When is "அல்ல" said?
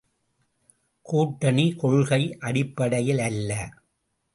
3.19-3.51